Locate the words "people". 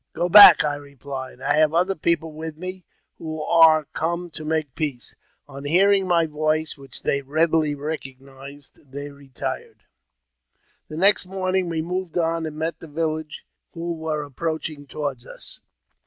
1.93-2.33